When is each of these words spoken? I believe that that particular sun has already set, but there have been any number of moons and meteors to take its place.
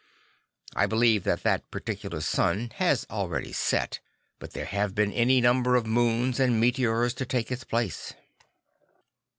I 0.75 0.87
believe 0.87 1.25
that 1.25 1.43
that 1.43 1.69
particular 1.69 2.21
sun 2.21 2.71
has 2.77 3.05
already 3.11 3.53
set, 3.53 3.99
but 4.39 4.53
there 4.53 4.65
have 4.65 4.95
been 4.95 5.13
any 5.13 5.41
number 5.41 5.75
of 5.75 5.85
moons 5.85 6.39
and 6.39 6.59
meteors 6.59 7.13
to 7.13 7.25
take 7.27 7.51
its 7.51 7.63
place. 7.63 8.11